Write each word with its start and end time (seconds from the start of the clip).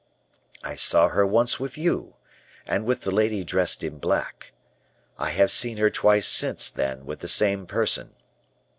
I 0.63 0.73
saw 0.77 1.09
her 1.09 1.27
once 1.27 1.59
with 1.59 1.77
you, 1.77 2.15
and 2.65 2.85
with 2.87 3.01
the 3.01 3.11
lady 3.11 3.43
dressed 3.43 3.83
in 3.83 3.99
black. 3.99 4.51
I 5.19 5.29
have 5.29 5.51
seen 5.51 5.77
her 5.77 5.91
twice 5.91 6.25
since 6.27 6.71
then 6.71 7.05
with 7.05 7.19
the 7.19 7.27
same 7.29 7.67
person. 7.67 8.15